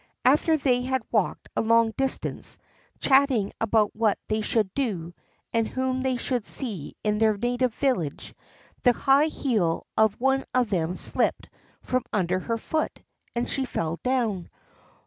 After 0.25 0.57
they 0.57 0.81
had 0.81 1.03
walked 1.11 1.47
a 1.55 1.61
long 1.61 1.91
distance, 1.91 2.57
chatting 2.99 3.51
about 3.61 3.95
what 3.95 4.17
they 4.29 4.41
should 4.41 4.73
do 4.73 5.13
and 5.53 5.67
whom 5.67 6.01
they 6.01 6.17
should 6.17 6.43
see 6.43 6.95
in 7.03 7.19
their 7.19 7.37
native 7.37 7.75
village, 7.75 8.33
the 8.81 8.93
high 8.93 9.27
heel 9.27 9.85
of 9.95 10.19
one 10.19 10.43
of 10.55 10.71
them 10.71 10.95
slipped 10.95 11.51
from 11.83 12.01
under 12.11 12.39
her 12.39 12.57
foot, 12.57 12.99
and 13.35 13.47
she 13.47 13.63
fell 13.65 13.97
down. 14.01 14.49